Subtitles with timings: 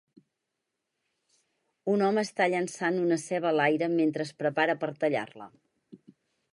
[1.93, 5.53] Un home està llançant una ceba a l'aire mentre es prepara per tallar-la.